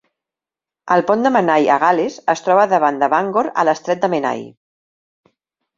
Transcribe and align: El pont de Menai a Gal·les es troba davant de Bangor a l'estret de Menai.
El 0.95 1.03
pont 1.09 1.25
de 1.27 1.31
Menai 1.35 1.67
a 1.75 1.77
Gal·les 1.85 2.17
es 2.35 2.43
troba 2.47 2.67
davant 2.73 2.99
de 3.05 3.11
Bangor 3.17 3.53
a 3.65 3.69
l'estret 3.71 4.05
de 4.07 4.13
Menai. 4.17 4.45